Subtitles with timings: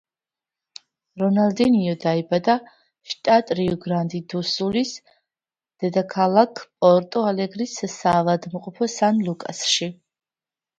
[1.23, 2.55] რონალდინიო დაიბადა
[3.11, 4.95] შტატ რიუ-გრანდი-დუ-სულის
[5.85, 9.95] დედაქალაქ პორტუ-ალეგრის საავადმყოფო „სან-ლუკასში“.